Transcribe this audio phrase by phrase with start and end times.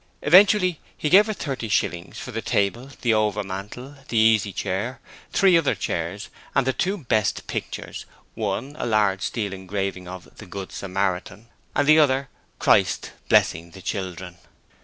[0.23, 4.99] Eventually he gave her thirty shillings for the table, the overmantel, the easy chair,
[5.31, 10.47] three other chairs and the two best pictures one a large steel engraving of 'The
[10.47, 14.37] Good Samaritan' and the other 'Christ Blessing Little Children'.